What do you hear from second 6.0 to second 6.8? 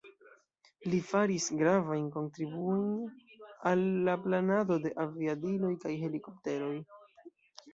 helikopteroj.